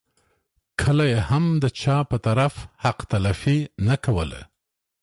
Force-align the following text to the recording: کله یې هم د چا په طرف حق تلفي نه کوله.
کله 0.81 1.03
یې 1.11 1.19
هم 1.29 1.45
د 1.63 1.65
چا 1.81 1.97
په 2.09 2.17
طرف 2.25 2.53
حق 2.83 2.99
تلفي 3.11 3.57
نه 3.87 3.95
کوله. 4.05 4.41